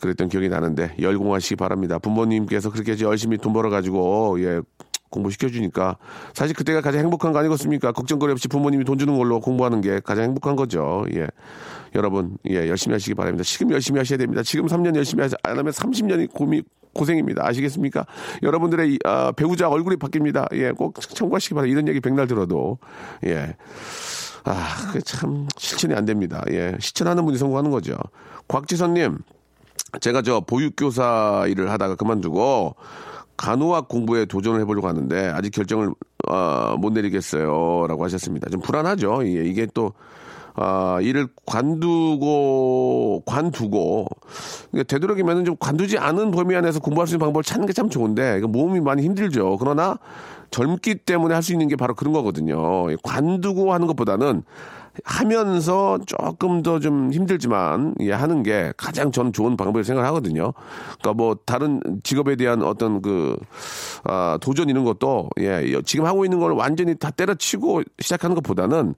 그랬던 0.00 0.28
기억이 0.28 0.48
나는데 0.48 0.96
열공하시기 1.00 1.56
바랍니다. 1.56 1.98
부모님께서 1.98 2.70
그렇게 2.70 2.98
열심히 3.00 3.38
돈 3.38 3.52
벌어가지고 3.52 4.42
예 4.42 4.60
공부 5.10 5.30
시켜주니까 5.30 5.96
사실 6.34 6.54
그때가 6.54 6.80
가장 6.80 7.00
행복한 7.00 7.32
거 7.32 7.38
아니겠습니까? 7.38 7.92
걱정거리 7.92 8.32
없이 8.32 8.48
부모님이 8.48 8.84
돈 8.84 8.98
주는 8.98 9.16
걸로 9.16 9.40
공부하는 9.40 9.80
게 9.80 10.00
가장 10.00 10.24
행복한 10.24 10.56
거죠. 10.56 11.04
예. 11.14 11.26
여러분, 11.94 12.36
예, 12.48 12.68
열심히 12.68 12.94
하시기 12.94 13.14
바랍니다. 13.14 13.44
지금 13.44 13.70
열심히 13.72 13.98
하셔야 13.98 14.18
됩니다. 14.18 14.42
지금 14.42 14.66
3년 14.66 14.96
열심히 14.96 15.22
하지 15.22 15.36
안 15.42 15.58
하면 15.58 15.72
30년이 15.72 16.32
고미, 16.32 16.62
고생입니다. 16.92 17.46
아시겠습니까? 17.46 18.06
여러분들의 18.42 18.94
이, 18.94 18.98
아, 19.04 19.32
배우자 19.32 19.68
얼굴이 19.68 19.96
바뀝니다. 19.96 20.48
예, 20.54 20.72
꼭 20.72 21.00
참고하시기 21.00 21.54
바랍니다. 21.54 21.72
이런 21.72 21.88
얘기 21.88 22.00
백날 22.00 22.26
들어도. 22.26 22.78
예. 23.24 23.56
아, 24.44 24.74
그게 24.86 25.00
참 25.00 25.48
실천이 25.56 25.94
안 25.94 26.04
됩니다. 26.04 26.42
예. 26.50 26.76
실천하는 26.80 27.24
분이 27.24 27.38
성공하는 27.38 27.70
거죠. 27.70 27.96
곽지선님, 28.48 29.18
제가 30.00 30.22
저 30.22 30.40
보육교사 30.40 31.46
일을 31.48 31.70
하다가 31.70 31.96
그만두고 31.96 32.76
간호학 33.36 33.88
공부에 33.88 34.24
도전을 34.24 34.60
해보려고 34.60 34.88
하는데 34.88 35.28
아직 35.28 35.50
결정을 35.50 35.92
어, 36.28 36.76
못 36.78 36.92
내리겠어요라고 36.92 38.04
하셨습니다. 38.04 38.50
좀 38.50 38.60
불안하죠. 38.60 39.20
예, 39.24 39.44
이게 39.44 39.66
또 39.72 39.92
아, 40.58 40.98
일을 41.02 41.28
관두고 41.44 43.22
관두고 43.26 44.06
되도록이면 44.88 45.44
좀 45.44 45.56
관두지 45.58 45.98
않은 45.98 46.30
범위 46.30 46.56
안에서 46.56 46.80
공부할 46.80 47.06
수 47.06 47.14
있는 47.14 47.24
방법을 47.26 47.42
찾는 47.44 47.66
게 47.66 47.72
참 47.72 47.90
좋은데 47.90 48.40
그 48.40 48.46
몸이 48.46 48.80
많이 48.80 49.02
힘들죠. 49.02 49.58
그러나 49.58 49.98
젊기 50.50 50.94
때문에 50.94 51.34
할 51.34 51.42
수 51.42 51.52
있는 51.52 51.68
게 51.68 51.76
바로 51.76 51.94
그런 51.94 52.14
거거든요. 52.14 52.86
관두고 53.02 53.74
하는 53.74 53.86
것보다는 53.86 54.42
하면서 55.04 55.98
조금 56.06 56.62
더 56.62 56.78
좀 56.78 57.12
힘들지만 57.12 57.94
예, 58.00 58.12
하는 58.12 58.42
게 58.42 58.72
가장 58.76 59.10
저는 59.10 59.32
좋은 59.32 59.56
방법이라고 59.56 59.82
생각하거든요. 59.82 60.52
그러니까 60.98 61.12
뭐 61.14 61.36
다른 61.46 61.80
직업에 62.02 62.36
대한 62.36 62.62
어떤 62.62 63.00
그 63.02 63.36
아, 64.04 64.38
도전 64.40 64.68
이런 64.68 64.84
것도 64.84 65.30
예, 65.40 65.80
지금 65.84 66.04
하고 66.06 66.24
있는 66.24 66.38
걸 66.38 66.52
완전히 66.52 66.94
다 66.94 67.10
때려치고 67.10 67.82
시작하는 67.98 68.34
것보다는 68.36 68.94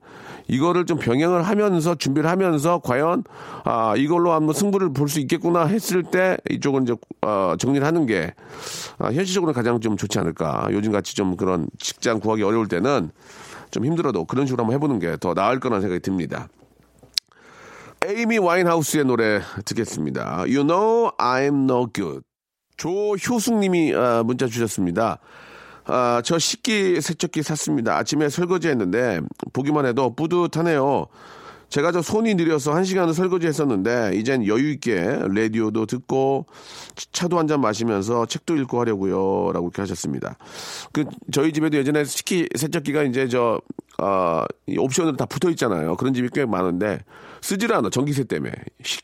이거를 0.47 0.85
좀 0.85 0.97
병행을 0.99 1.43
하면서 1.43 1.95
준비를 1.95 2.29
하면서 2.29 2.79
과연 2.79 3.23
아, 3.63 3.93
이걸로 3.95 4.33
한번 4.33 4.53
승부를 4.53 4.93
볼 4.93 5.09
수 5.09 5.19
있겠구나 5.21 5.65
했을 5.65 6.03
때 6.03 6.37
이쪽은 6.51 6.83
이제 6.83 6.95
어, 7.21 7.55
정리를 7.57 7.85
하는 7.87 8.05
게 8.05 8.33
아, 8.99 9.07
현실적으로 9.07 9.53
가장 9.53 9.79
좀 9.79 9.97
좋지 9.97 10.19
않을까. 10.19 10.67
요즘 10.71 10.91
같이 10.91 11.15
좀 11.15 11.35
그런 11.35 11.67
직장 11.79 12.19
구하기 12.19 12.43
어려울 12.43 12.67
때는 12.67 13.09
좀 13.71 13.85
힘들어도 13.85 14.25
그런 14.25 14.45
식으로 14.45 14.63
한번 14.63 14.75
해보는 14.75 14.99
게 14.99 15.17
더 15.17 15.33
나을 15.33 15.59
거라는 15.59 15.81
생각이 15.81 16.01
듭니다. 16.01 16.47
에이미 18.05 18.37
와인하우스의 18.37 19.05
노래 19.05 19.41
듣겠습니다. 19.65 20.39
You 20.41 20.63
know 20.65 21.11
I'm 21.17 21.63
no 21.69 21.87
good. 21.91 22.21
조효숙님이 22.77 23.93
아, 23.93 24.23
문자 24.25 24.47
주셨습니다. 24.47 25.19
아, 25.85 26.21
저 26.23 26.39
식기 26.39 27.01
세척기 27.01 27.43
샀습니다. 27.43 27.97
아침에 27.97 28.29
설거지 28.29 28.69
했는데 28.69 29.19
보기만 29.51 29.85
해도 29.85 30.15
뿌듯하네요. 30.15 31.07
제가 31.69 31.91
저 31.91 32.01
손이 32.01 32.35
느려서 32.35 32.73
한 32.73 32.83
시간을 32.83 33.13
설거지 33.13 33.45
했었는데 33.47 34.11
이젠 34.15 34.45
여유 34.47 34.69
있게 34.71 35.19
라디오도 35.33 35.85
듣고 35.85 36.45
차도 37.11 37.37
한 37.37 37.47
잔 37.47 37.61
마시면서 37.61 38.25
책도 38.27 38.55
읽고 38.57 38.79
하려고요. 38.79 39.51
라고 39.53 39.67
이렇게 39.67 39.81
하셨습니다. 39.81 40.37
그 40.91 41.05
저희 41.31 41.51
집에도 41.53 41.77
예전에 41.77 42.03
식기 42.03 42.47
세척기가 42.55 43.03
이제 43.03 43.27
저 43.27 43.59
어, 44.01 44.43
이 44.67 44.77
옵션으로 44.77 45.15
다 45.17 45.25
붙어 45.25 45.49
있잖아요. 45.51 45.95
그런 45.95 46.13
집이 46.13 46.29
꽤 46.33 46.45
많은데 46.45 46.99
쓰질 47.41 47.73
않아. 47.73 47.89
전기세 47.89 48.23
때문에. 48.23 48.51
시- 48.83 48.99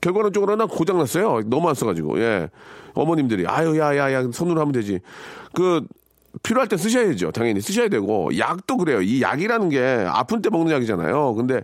결과론적으로 0.00 0.54
는 0.56 0.68
고장 0.68 0.98
났어요. 0.98 1.40
너무 1.46 1.68
안 1.68 1.74
써가지고 1.74 2.20
예 2.20 2.50
어머님들이 2.94 3.46
아유 3.46 3.78
야 3.80 3.96
야 3.96 4.12
야 4.12 4.28
손으로 4.30 4.60
하면 4.60 4.72
되지 4.72 5.00
그 5.54 5.80
필요할 6.42 6.68
때 6.68 6.76
쓰셔야죠. 6.76 7.30
당연히 7.32 7.60
쓰셔야 7.60 7.88
되고 7.88 8.36
약도 8.38 8.76
그래요. 8.76 9.00
이 9.00 9.22
약이라는 9.22 9.68
게 9.68 10.04
아픈 10.08 10.42
때 10.42 10.50
먹는 10.50 10.72
약이잖아요. 10.74 11.34
근데 11.34 11.62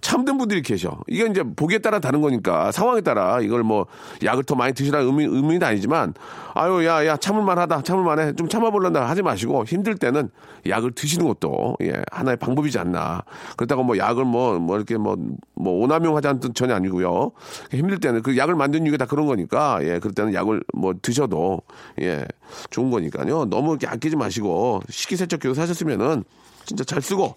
참된 0.00 0.38
분들이 0.38 0.62
계셔. 0.62 0.98
이게 1.06 1.26
이제 1.26 1.42
보기에 1.42 1.78
따라 1.78 1.98
다른 1.98 2.20
거니까 2.20 2.72
상황에 2.72 3.00
따라 3.00 3.40
이걸 3.40 3.62
뭐 3.62 3.86
약을 4.22 4.44
더 4.44 4.54
많이 4.54 4.72
드시라 4.72 5.00
의미 5.00 5.24
의미는 5.24 5.62
아니지만 5.62 6.14
아유 6.54 6.84
야 6.86 7.06
야 7.06 7.16
참을만하다 7.16 7.82
참을만해. 7.82 8.34
좀 8.36 8.48
참아볼란다 8.48 9.08
하지 9.08 9.22
마시고 9.22 9.64
힘들 9.64 9.96
때는 9.96 10.30
약을 10.68 10.92
드시는 10.92 11.26
것도 11.26 11.76
예 11.82 12.02
하나의 12.10 12.36
방법이지 12.36 12.78
않나. 12.78 13.22
그렇다고 13.56 13.82
뭐 13.82 13.96
약을 13.96 14.24
뭐뭐 14.24 14.76
이렇게 14.76 14.96
뭐뭐 14.96 15.24
오남용하자는 15.56 16.40
뜻 16.40 16.54
전혀 16.54 16.74
아니고요. 16.74 17.32
힘들 17.70 17.98
때는 17.98 18.22
그 18.22 18.36
약을 18.36 18.54
만든 18.54 18.84
이유가 18.84 18.98
다 18.98 19.06
그런 19.06 19.26
거니까 19.26 19.78
예 19.82 19.98
그럴 19.98 20.14
때는 20.14 20.34
약을 20.34 20.62
뭐 20.74 20.94
드셔도 21.00 21.62
예 22.00 22.24
좋은 22.70 22.90
거니까요. 22.90 23.46
너무 23.46 23.70
이렇게 23.70 23.86
아끼지 23.86 24.16
마시고 24.16 24.82
식기세척기도 24.88 25.54
사셨으면은 25.54 26.24
진짜 26.64 26.84
잘 26.84 27.00
쓰고 27.00 27.34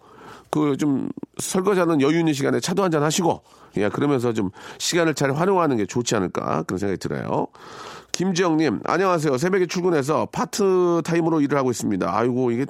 그 0.51 0.75
좀 0.77 1.09
설거지하는 1.39 2.01
여유 2.01 2.19
있는 2.19 2.33
시간에 2.33 2.59
차도 2.59 2.83
한잔 2.83 3.01
하시고 3.03 3.41
예 3.77 3.89
그러면서 3.89 4.33
좀 4.33 4.51
시간을 4.77 5.15
잘 5.15 5.33
활용하는 5.33 5.77
게 5.77 5.85
좋지 5.85 6.15
않을까 6.15 6.63
그런 6.63 6.77
생각이 6.77 6.99
들어요. 6.99 7.47
김지영님 8.11 8.81
안녕하세요. 8.83 9.37
새벽에 9.37 9.65
출근해서 9.65 10.27
파트 10.31 11.01
타임으로 11.05 11.39
일을 11.41 11.57
하고 11.57 11.71
있습니다. 11.71 12.13
아이고 12.13 12.51
이게 12.51 12.65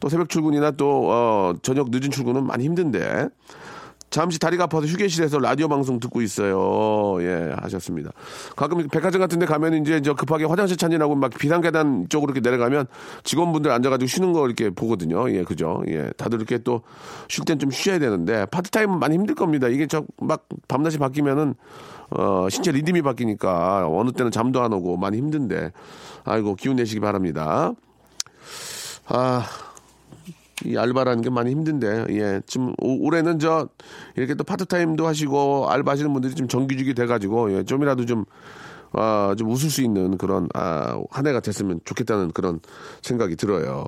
또 0.00 0.08
새벽 0.08 0.30
출근이나 0.30 0.70
또 0.72 1.10
어, 1.10 1.52
저녁 1.62 1.90
늦은 1.90 2.10
출근은 2.10 2.46
많이 2.46 2.64
힘든데 2.64 3.28
잠시 4.10 4.38
다리가 4.38 4.64
아파서 4.64 4.86
휴게실에서 4.86 5.38
라디오 5.38 5.68
방송 5.68 6.00
듣고 6.00 6.20
있어요. 6.22 7.16
예, 7.22 7.54
하셨습니다. 7.60 8.10
가끔 8.56 8.86
백화점 8.88 9.20
같은 9.20 9.38
데 9.38 9.46
가면 9.46 9.74
이제 9.74 10.00
저 10.02 10.14
급하게 10.14 10.44
화장실 10.44 10.76
찾느라고 10.76 11.14
막 11.14 11.30
비상계단 11.30 12.06
쪽으로 12.08 12.32
이렇게 12.32 12.48
내려가면 12.48 12.86
직원분들 13.24 13.70
앉아가지고 13.70 14.06
쉬는 14.08 14.32
거 14.32 14.46
이렇게 14.46 14.70
보거든요. 14.70 15.30
예, 15.30 15.44
그죠. 15.44 15.82
예, 15.88 16.10
다들 16.16 16.38
이렇게 16.38 16.58
또 16.58 16.82
쉴 17.28 17.44
땐 17.44 17.58
좀 17.58 17.70
쉬어야 17.70 17.98
되는데 17.98 18.46
파트타임은 18.46 18.98
많이 18.98 19.14
힘들 19.14 19.34
겁니다. 19.34 19.68
이게 19.68 19.86
저 19.86 20.04
막 20.20 20.48
밤낮이 20.68 20.98
바뀌면은 20.98 21.54
어, 22.10 22.48
신체 22.50 22.72
리듬이 22.72 23.02
바뀌니까 23.02 23.86
어느 23.88 24.10
때는 24.10 24.30
잠도 24.32 24.60
안 24.62 24.72
오고 24.72 24.96
많이 24.96 25.16
힘든데 25.18 25.72
아이고 26.24 26.56
기운 26.56 26.76
내시기 26.76 27.00
바랍니다. 27.00 27.72
아, 29.06 29.44
이 30.64 30.76
알바라는 30.76 31.22
게 31.22 31.30
많이 31.30 31.50
힘든데, 31.52 32.06
예. 32.10 32.40
지금 32.46 32.72
오- 32.80 33.04
올해는 33.06 33.38
저, 33.38 33.68
이렇게 34.16 34.34
또 34.34 34.44
파트타임도 34.44 35.06
하시고, 35.06 35.68
알바 35.70 35.92
하시는 35.92 36.12
분들이 36.12 36.34
좀 36.34 36.48
정규직이 36.48 36.94
돼가지고, 36.94 37.52
예. 37.58 37.64
좀이라도 37.64 38.04
좀, 38.06 38.24
아, 38.92 39.34
좀 39.38 39.50
웃을 39.50 39.70
수 39.70 39.82
있는 39.82 40.18
그런, 40.18 40.48
아, 40.54 41.00
한 41.10 41.26
해가 41.26 41.40
됐으면 41.40 41.80
좋겠다는 41.84 42.32
그런 42.32 42.60
생각이 43.02 43.36
들어요. 43.36 43.86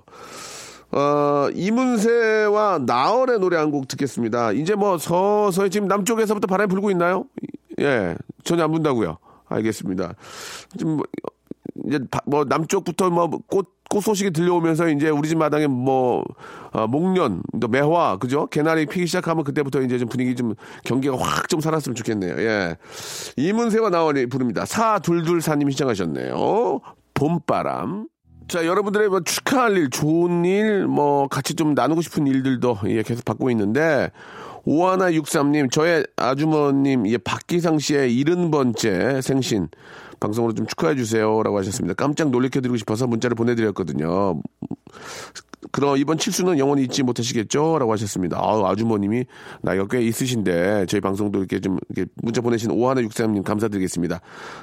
어, 0.93 1.49
이문세와 1.55 2.81
나얼의 2.87 3.39
노래 3.41 3.57
한 3.57 3.71
곡 3.71 3.89
듣겠습니다. 3.89 4.53
이제 4.53 4.75
뭐 4.75 4.99
서서히 4.99 5.71
지금 5.71 5.89
남쪽에서부터 5.89 6.47
바람이 6.47 6.69
불고 6.69 6.91
있나요? 6.91 7.25
예. 7.81 8.15
전혀 8.45 8.65
안 8.65 8.73
분다고요. 8.73 9.17
알겠습니다. 9.49 10.15
좀 10.79 10.97
뭐, 10.99 11.05
이제 11.87 11.99
바- 12.11 12.21
뭐 12.27 12.45
남쪽부터 12.45 13.09
뭐 13.11 13.29
꽃 13.49 13.69
꽃 13.93 14.01
소식이 14.01 14.31
들려오면서 14.31 14.89
이제 14.89 15.11
우리 15.11 15.29
집 15.29 15.37
마당에 15.37 15.67
뭐 15.67 16.25
어, 16.73 16.87
목련, 16.87 17.43
또 17.61 17.69
매화, 17.69 18.17
그죠? 18.17 18.47
개나리 18.47 18.87
피기 18.87 19.07
시작하면 19.07 19.45
그때부터 19.45 19.83
이제 19.83 19.99
좀 19.99 20.09
분위기 20.09 20.35
좀 20.35 20.55
경기가 20.85 21.15
확 21.19 21.43
좀 21.51 21.61
살았으면 21.61 21.95
좋겠네요. 21.95 22.37
예. 22.39 22.77
이문세와 23.37 23.91
나월이 23.91 24.27
부릅니다. 24.27 24.65
사둘둘사님이 24.65 25.73
시청하셨네요. 25.73 26.81
봄바람. 27.13 28.07
자, 28.49 28.65
여러분들의 28.65 29.09
뭐 29.11 29.21
축하할 29.21 29.77
일, 29.77 29.91
좋은 29.91 30.47
일, 30.47 30.87
뭐 30.87 31.29
같이 31.29 31.55
좀 31.55 31.75
나누고 31.75 32.01
싶은 32.01 32.27
일들도 32.27 32.79
예, 32.87 33.03
계속 33.03 33.27
받고 33.27 33.51
있는데 33.51 34.11
오하나 34.65 35.13
육삼님, 35.13 35.71
저의 35.71 36.05
아주머님, 36.17 37.07
예, 37.09 37.19
박기상 37.19 37.79
씨의 37.79 38.17
일흔 38.17 38.51
번째 38.51 39.21
생신 39.21 39.69
방송으로 40.21 40.55
좀 40.55 40.67
축하해 40.67 40.95
주세요 40.95 41.43
라고 41.43 41.59
하셨습니다. 41.59 41.95
깜짝 41.95 42.31
놀래켜드리고 42.31 42.77
싶어서 42.77 43.07
문자를 43.07 43.35
보내드렸거든요. 43.35 44.41
그럼 45.71 45.97
이번 45.97 46.19
칠수는 46.19 46.59
영원히 46.59 46.83
잊지 46.83 47.03
못하시겠죠?라고 47.03 47.93
하셨습니다. 47.93 48.37
아, 48.37 48.71
아주머님이 48.71 49.25
나이가 49.63 49.87
꽤 49.89 50.03
있으신데 50.03 50.87
저희 50.87 51.01
방송도 51.01 51.39
이렇게 51.39 51.61
좀 51.61 51.79
이렇게 51.89 52.11
문자 52.17 52.41
보내신 52.41 52.73
오하나 52.73 53.01
육삼님 53.01 53.43
감사드리겠습니다. 53.43 54.21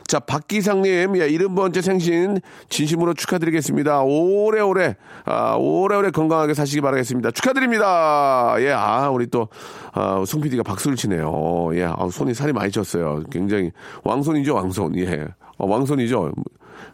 자, 0.07 0.19
박기상님, 0.19 1.17
예, 1.17 1.29
일흔 1.29 1.55
번째 1.55 1.81
생신 1.81 2.39
진심으로 2.67 3.13
축하드리겠습니다. 3.15 4.01
오래오래, 4.03 4.97
아, 5.25 5.55
오래오래 5.55 6.11
건강하게 6.11 6.53
사시기 6.53 6.81
바라겠습니다. 6.81 7.31
축하드립니다. 7.31 8.55
예, 8.59 8.71
아, 8.71 9.09
우리 9.09 9.27
또, 9.27 9.47
아, 9.93 10.23
송 10.25 10.41
PD가 10.41 10.63
박수를 10.63 10.95
치네요. 10.97 11.69
예, 11.73 11.83
아, 11.83 12.07
손이 12.11 12.33
살이 12.33 12.53
많이 12.53 12.71
쪘어요. 12.71 13.29
굉장히 13.29 13.71
왕손이죠, 14.03 14.55
왕손. 14.55 14.97
예, 14.97 15.27
어, 15.57 15.67
왕손이죠. 15.67 16.31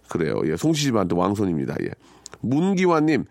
그래요. 0.10 0.42
예, 0.46 0.56
송시집안도 0.56 1.18
왕손입니다. 1.18 1.76
예. 1.84 1.90
문기환님, 2.42 3.26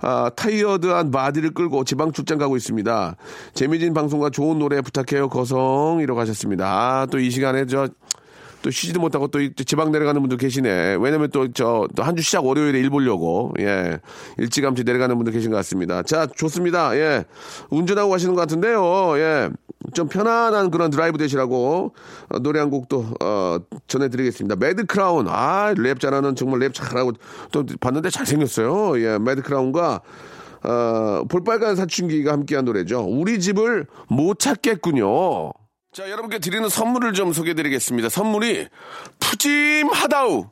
아, 0.00 0.30
타이어드한 0.34 1.10
바디를 1.10 1.50
끌고 1.50 1.84
지방 1.84 2.12
출장 2.12 2.38
가고 2.38 2.56
있습니다. 2.56 3.16
재미진 3.54 3.94
방송과 3.94 4.30
좋은 4.30 4.58
노래 4.58 4.80
부탁해요, 4.80 5.28
거성이라고 5.28 6.18
하셨습니다. 6.20 6.66
아, 6.66 7.06
또 7.06 7.18
이 7.18 7.30
시간에 7.30 7.66
저, 7.66 7.88
또 8.64 8.70
쉬지도 8.70 8.98
못하고 8.98 9.28
또 9.28 9.38
지방 9.64 9.92
내려가는 9.92 10.18
분들 10.22 10.38
계시네. 10.38 10.96
왜냐면 10.98 11.28
또 11.30 11.52
저, 11.52 11.86
또 11.94 12.02
한 12.02 12.16
주 12.16 12.22
시작 12.22 12.46
월요일에 12.46 12.80
일 12.80 12.88
보려고, 12.88 13.52
예. 13.60 13.98
일찌감치 14.38 14.84
내려가는 14.84 15.14
분들 15.16 15.34
계신 15.34 15.50
것 15.50 15.56
같습니다. 15.58 16.02
자, 16.02 16.26
좋습니다. 16.26 16.96
예. 16.96 17.24
운전하고 17.68 18.10
가시는 18.10 18.34
것 18.34 18.40
같은데요. 18.40 19.18
예. 19.18 19.50
좀 19.92 20.08
편안한 20.08 20.70
그런 20.70 20.90
드라이브 20.90 21.18
되시라고 21.18 21.92
어, 22.30 22.38
노래 22.38 22.58
한 22.58 22.70
곡도 22.70 23.04
어, 23.22 23.58
전해드리겠습니다. 23.86 24.56
매드 24.56 24.86
클라운. 24.86 25.26
아, 25.28 25.74
랩 25.76 26.00
잘하는 26.00 26.34
정말 26.34 26.60
랩 26.60 26.72
잘하고 26.72 27.12
또 27.52 27.66
봤는데 27.80 28.08
잘 28.08 28.24
생겼어요. 28.24 28.98
예. 29.02 29.18
매드 29.18 29.42
클라운과 29.42 30.00
어, 30.62 31.24
볼빨간 31.28 31.76
사춘기가 31.76 32.32
함께한 32.32 32.64
노래죠. 32.64 33.00
우리 33.06 33.38
집을 33.40 33.86
못 34.08 34.38
찾겠군요. 34.38 35.52
자, 35.94 36.10
여러분께 36.10 36.40
드리는 36.40 36.68
선물을 36.68 37.12
좀 37.12 37.32
소개해 37.32 37.54
드리겠습니다. 37.54 38.08
선물이 38.08 38.66
푸짐하다우. 39.20 40.48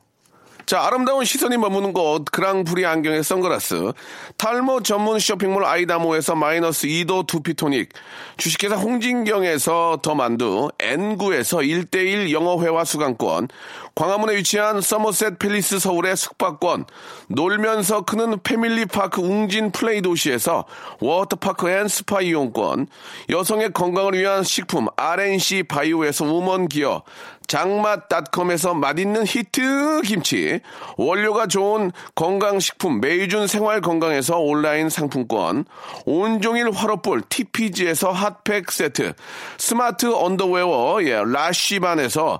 자, 0.65 0.85
아름다운 0.85 1.25
시선이 1.25 1.57
머무는 1.57 1.91
곳, 1.91 2.23
그랑프리 2.31 2.85
안경의 2.85 3.21
선글라스, 3.25 3.91
탈모 4.37 4.83
전문 4.83 5.19
쇼핑몰 5.19 5.65
아이다모에서 5.65 6.35
마이너스 6.35 6.87
2도 6.87 7.27
두피토닉, 7.27 7.89
주식회사 8.37 8.77
홍진경에서 8.77 9.99
더 10.01 10.15
만두, 10.15 10.69
N구에서 10.79 11.57
1대1 11.57 12.31
영어회화 12.31 12.85
수강권, 12.85 13.49
광화문에 13.95 14.37
위치한 14.37 14.81
서머셋 14.81 15.37
팰리스 15.37 15.77
서울의 15.77 16.17
숙박권, 16.17 16.85
놀면서 17.27 18.01
크는 18.01 18.41
패밀리파크 18.41 19.21
웅진 19.21 19.71
플레이 19.71 20.01
도시에서 20.01 20.65
워터파크 20.99 21.69
and 21.69 21.87
스파 21.87 22.21
이용권, 22.21 22.87
여성의 23.29 23.73
건강을 23.73 24.13
위한 24.13 24.43
식품 24.43 24.87
RNC 24.95 25.63
바이오에서 25.63 26.25
우먼 26.25 26.69
기어, 26.69 27.03
장맛닷컴에서 27.47 28.73
맛있는 28.73 29.25
히트 29.27 30.01
김치, 30.05 30.59
원료가 30.97 31.47
좋은 31.47 31.91
건강식품 32.15 32.99
메이준 33.01 33.47
생활건강에서 33.47 34.39
온라인 34.39 34.89
상품권, 34.89 35.65
온종일 36.05 36.71
화로볼 36.71 37.21
TPG에서 37.29 38.11
핫팩 38.11 38.71
세트, 38.71 39.13
스마트 39.57 40.11
언더웨어 40.11 41.03
예, 41.03 41.21
라쉬반에서 41.25 42.39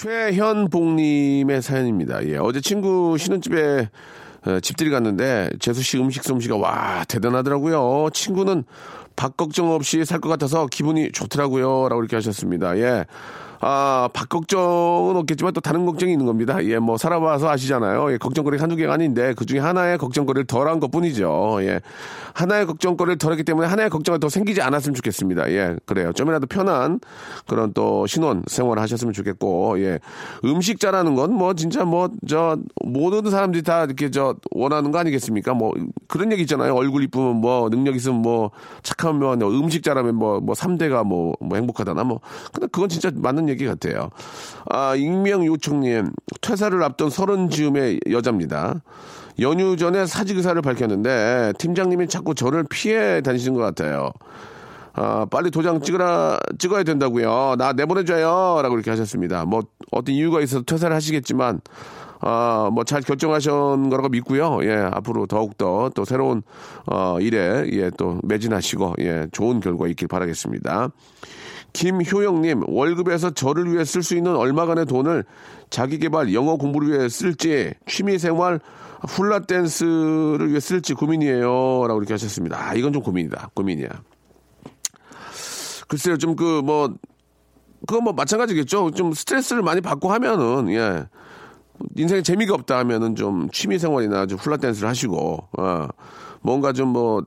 최현복님의 0.00 1.60
사연입니다. 1.60 2.24
예, 2.26 2.38
어제 2.38 2.62
친구 2.62 3.18
신혼집에 3.18 3.90
어, 4.46 4.60
집들이 4.60 4.88
갔는데 4.88 5.50
재수 5.58 5.82
씨 5.82 5.98
음식 5.98 6.24
솜씨가 6.24 6.56
와 6.56 7.04
대단하더라고요. 7.06 8.08
친구는 8.14 8.64
밥 9.14 9.36
걱정 9.36 9.70
없이 9.72 10.06
살 10.06 10.20
것 10.20 10.30
같아서 10.30 10.66
기분이 10.68 11.12
좋더라고요.라고 11.12 12.00
이렇게 12.00 12.16
하셨습니다. 12.16 12.78
예. 12.78 13.04
아, 13.62 14.08
밥 14.14 14.30
걱정은 14.30 15.16
없겠지만 15.16 15.52
또 15.52 15.60
다른 15.60 15.84
걱정이 15.84 16.12
있는 16.12 16.24
겁니다. 16.24 16.64
예, 16.64 16.78
뭐, 16.78 16.96
살아봐서 16.96 17.50
아시잖아요. 17.50 18.10
예, 18.12 18.16
걱정거리가 18.16 18.62
한두 18.62 18.74
개가 18.74 18.94
아닌데, 18.94 19.34
그 19.36 19.44
중에 19.44 19.58
하나의 19.58 19.98
걱정거리를 19.98 20.46
덜 20.46 20.66
한 20.66 20.80
것 20.80 20.90
뿐이죠. 20.90 21.58
예. 21.62 21.80
하나의 22.32 22.64
걱정거리를 22.66 23.18
덜 23.18 23.32
했기 23.32 23.44
때문에 23.44 23.66
하나의 23.68 23.90
걱정이 23.90 24.18
더 24.18 24.30
생기지 24.30 24.62
않았으면 24.62 24.94
좋겠습니다. 24.94 25.50
예, 25.52 25.76
그래요. 25.84 26.12
좀이라도 26.14 26.46
편한 26.46 27.00
그런 27.46 27.74
또 27.74 28.06
신혼 28.06 28.42
생활을 28.46 28.82
하셨으면 28.82 29.12
좋겠고, 29.12 29.78
예. 29.82 29.98
음식 30.46 30.80
잘하는 30.80 31.14
건 31.14 31.34
뭐, 31.34 31.52
진짜 31.52 31.84
뭐, 31.84 32.08
저, 32.26 32.56
모든 32.82 33.30
사람들이 33.30 33.62
다 33.62 33.84
이렇게 33.84 34.10
저, 34.10 34.36
원하는 34.52 34.90
거 34.90 34.98
아니겠습니까? 34.98 35.52
뭐, 35.52 35.74
그런 36.08 36.32
얘기 36.32 36.42
있잖아요. 36.42 36.74
얼굴 36.74 37.02
이쁘면 37.04 37.36
뭐, 37.36 37.68
능력 37.68 37.94
있으면 37.94 38.22
뭐, 38.22 38.52
착하면 38.82 39.32
하면 39.32 39.54
음식 39.54 39.82
잘하면 39.82 40.14
뭐, 40.14 40.40
뭐 40.40 40.54
3대가 40.54 41.04
뭐, 41.04 41.34
뭐 41.40 41.56
행복하다나 41.58 42.04
뭐. 42.04 42.20
근데 42.54 42.66
그건 42.72 42.88
진짜 42.88 43.10
맞는 43.14 43.49
얘기 43.50 43.66
같아요. 43.66 44.08
아, 44.70 44.94
익명 44.96 45.44
요청님. 45.44 46.10
퇴사를 46.40 46.82
앞둔 46.82 47.10
서른 47.10 47.50
즈음의 47.50 48.00
여자입니다. 48.10 48.80
연휴 49.40 49.76
전에 49.76 50.06
사직 50.06 50.36
의사를 50.36 50.60
밝혔는데 50.62 51.54
팀장님이 51.58 52.08
자꾸 52.08 52.34
저를 52.34 52.64
피해 52.68 53.20
다니시는 53.20 53.56
것 53.56 53.62
같아요. 53.62 54.10
아, 54.92 55.24
빨리 55.30 55.50
도장 55.50 55.80
찍으라, 55.80 56.38
찍어야 56.58 56.82
된다고요. 56.82 57.54
나 57.58 57.72
내보내줘요. 57.72 58.60
라고 58.62 58.74
이렇게 58.74 58.90
하셨습니다. 58.90 59.44
뭐, 59.44 59.62
어떤 59.92 60.14
이유가 60.14 60.40
있어서 60.40 60.62
퇴사를 60.64 60.94
하시겠지만, 60.94 61.60
아, 62.20 62.68
뭐 62.72 62.84
잘 62.84 63.00
결정하신 63.00 63.88
거라고 63.88 64.08
믿고요. 64.10 64.58
예, 64.64 64.74
앞으로 64.74 65.26
더욱더 65.26 65.90
또 65.94 66.04
새로운, 66.04 66.42
어, 66.86 67.18
일에, 67.20 67.66
예, 67.72 67.90
또 67.96 68.18
매진하시고, 68.24 68.96
예, 68.98 69.26
좋은 69.32 69.60
결과 69.60 69.86
있길 69.88 70.08
바라겠습니다. 70.08 70.90
김효영님, 71.72 72.64
월급에서 72.68 73.30
저를 73.30 73.72
위해 73.72 73.84
쓸 73.84 74.02
수 74.02 74.16
있는 74.16 74.34
얼마간의 74.36 74.86
돈을 74.86 75.24
자기 75.70 75.98
개발, 75.98 76.34
영어 76.34 76.56
공부를 76.56 76.90
위해 76.90 77.08
쓸지, 77.08 77.74
취미 77.86 78.18
생활, 78.18 78.60
훌라 79.08 79.40
댄스를 79.40 80.48
위해 80.48 80.60
쓸지 80.60 80.94
고민이에요. 80.94 81.86
라고 81.86 81.98
이렇게 81.98 82.14
하셨습니다. 82.14 82.58
아, 82.60 82.74
이건 82.74 82.92
좀 82.92 83.02
고민이다. 83.02 83.50
고민이야. 83.54 83.88
글쎄요, 85.88 86.16
좀 86.18 86.36
그, 86.36 86.60
뭐, 86.64 86.92
그건 87.86 88.04
뭐 88.04 88.12
마찬가지겠죠. 88.12 88.92
좀 88.92 89.12
스트레스를 89.12 89.62
많이 89.62 89.80
받고 89.80 90.12
하면은, 90.12 90.70
예. 90.70 91.06
인생에 91.96 92.20
재미가 92.22 92.52
없다 92.54 92.78
하면은 92.78 93.16
좀 93.16 93.48
취미 93.50 93.78
생활이나 93.78 94.26
좀 94.26 94.38
훌라 94.38 94.58
댄스를 94.58 94.88
하시고, 94.88 95.48
어, 95.58 95.88
뭔가 96.42 96.72
좀 96.72 96.88
뭐, 96.88 97.22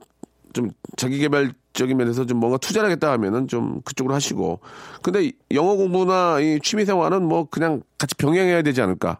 좀 0.54 0.70
자기 0.96 1.18
개발적인 1.18 1.96
면에서 1.96 2.24
좀 2.24 2.38
뭔가 2.38 2.56
투자를 2.56 2.88
하겠다 2.88 3.12
하면은 3.12 3.46
좀 3.48 3.82
그쪽으로 3.84 4.14
하시고. 4.14 4.60
근데 5.02 5.32
영어 5.50 5.74
공부나 5.76 6.40
이 6.40 6.58
취미 6.62 6.86
생활은 6.86 7.22
뭐 7.22 7.46
그냥 7.50 7.82
같이 7.98 8.14
병행해야 8.14 8.62
되지 8.62 8.80
않을까. 8.80 9.18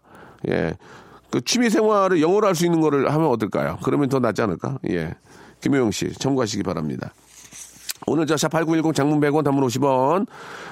예. 0.49 0.75
그 1.31 1.43
취미 1.45 1.69
생활을 1.69 2.23
영어로 2.23 2.47
할 2.47 2.55
수 2.55 2.65
있는 2.65 2.81
거를 2.81 3.13
하면 3.13 3.29
어떨까요? 3.29 3.79
그러면 3.83 4.09
더 4.09 4.21
낫지 4.21 4.41
않을까? 4.41 4.79
예. 4.89 5.15
김효영 5.61 5.91
씨, 5.91 6.13
참고하시기 6.15 6.63
바랍니다. 6.63 7.13
오늘 8.07 8.27
저 8.27 8.35
샵8910 8.35 8.95
장문 8.95 9.19
100원 9.21 9.45
단문 9.45 9.67
50원 9.67 10.27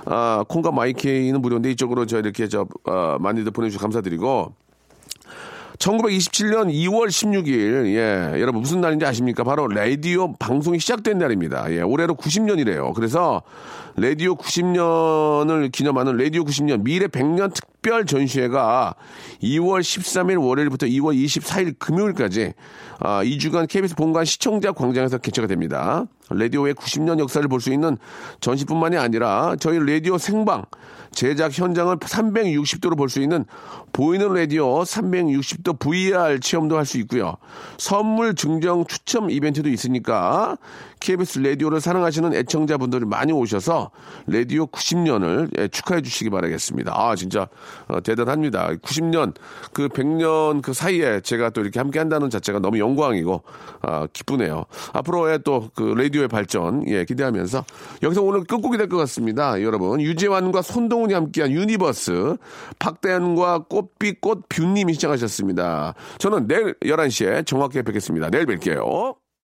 아, 0.05 0.45
콩과 0.49 0.71
마이케이는 0.71 1.41
무료인데 1.41 1.71
이쪽으로 1.71 2.07
저 2.07 2.19
이렇게 2.19 2.47
저 2.47 2.67
어, 2.85 3.17
많이들 3.19 3.51
보내주셔서 3.53 3.81
감사드리고 3.81 4.55
1927년 5.83 6.73
2월 6.73 7.09
16일, 7.09 7.95
예, 7.97 8.41
여러분 8.41 8.61
무슨 8.61 8.81
날인지 8.81 9.05
아십니까? 9.05 9.43
바로 9.43 9.67
라디오 9.67 10.33
방송이 10.35 10.79
시작된 10.79 11.19
날입니다. 11.19 11.73
예, 11.73 11.81
올해로 11.81 12.15
90년이래요. 12.15 12.95
그래서 12.95 13.43
라디오 13.97 14.37
90년을 14.37 15.73
기념하는 15.73 16.17
라디오 16.17 16.45
90년 16.45 16.85
미래 16.85 17.09
100년 17.09 17.53
특별 17.53 18.07
전시회가 18.07 18.95
2월 19.43 19.81
13일 19.81 20.41
월요일부터 20.41 20.87
2월 20.87 21.17
24일 21.17 21.79
금요일까지 21.79 22.53
아, 23.01 23.25
2주간 23.25 23.69
KBS 23.69 23.97
본관 23.97 24.25
시청자 24.25 24.71
광장에서 24.71 25.19
개최가 25.19 25.49
됩니다. 25.49 26.07
라디오의 26.39 26.75
90년 26.75 27.19
역사를 27.19 27.47
볼 27.49 27.61
수 27.61 27.73
있는 27.73 27.97
전시뿐만이 28.41 28.97
아니라 28.97 29.55
저희 29.61 29.79
라디오 29.79 30.19
생방 30.19 30.65
제작 31.13 31.53
현장을 31.53 31.95
360도로 31.99 32.97
볼 32.97 33.09
수 33.09 33.21
있는 33.21 33.45
보이는 33.93 34.33
라디오 34.33 34.83
360도 34.83 35.79
VR 35.79 36.41
체험도 36.41 36.77
할 36.79 36.87
수 36.87 36.99
있고요. 36.99 37.37
선물 37.79 38.35
증정 38.35 38.87
추첨 38.87 39.31
이벤트도 39.31 39.69
있으니까 39.69 40.57
KBS 41.03 41.41
라디오를 41.41 41.81
사랑하시는 41.81 42.33
애청자분들이 42.33 43.05
많이 43.05 43.33
오셔서 43.33 43.91
라디오 44.29 44.67
90년을 44.67 45.73
축하해 45.73 46.01
주시기 46.01 46.31
바라겠습니다. 46.31 46.93
아, 46.95 47.17
진짜 47.17 47.49
어, 47.89 48.01
대단합니다. 48.01 48.75
90년 48.77 49.35
그 49.73 49.89
100년 49.89 50.63
그 50.63 50.73
사이에 50.73 51.21
제가 51.21 51.51
또 51.51 51.61
이렇게 51.61 51.81
함께 51.81 51.99
한다는 51.99 52.31
자체가 52.31 52.61
너무 52.61 52.79
영광이고 52.79 53.43
아, 53.83 54.07
기쁘네요. 54.13 54.65
앞으로의 54.93 55.41
또 55.45 55.71
그 55.75 55.83
라디오의 55.83 56.29
발전 56.29 56.87
예, 56.89 57.05
기대하면서 57.05 57.65
여기서 58.03 58.23
오늘 58.23 58.45
끝곡이 58.45 58.77
될 58.79 58.89
것 58.89 58.97
같습니다. 58.99 59.63
여러분 59.63 60.01
유재환과 60.01 60.61
손동훈이 60.63 61.15
함께한 61.15 61.51
유니버스 61.51 62.37
박대현과 62.79 63.65
꽃빛꽃 63.69 64.49
뷰님이 64.49 64.95
시작하셨습니다. 64.95 65.95
저는 66.19 66.47
내일 66.47 66.75
11시에 66.81 67.47
정확하게 67.47 67.83
뵙겠습니다. 67.83 68.29
내일 68.31 68.47
뵐게요. 68.47 69.22